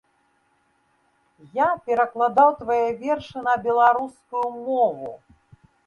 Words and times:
Я 1.59 1.67
перакладаў 1.91 2.49
твае 2.65 2.81
вершы 3.05 3.37
на 3.49 3.55
беларускую 3.69 4.47
мову! 4.67 5.19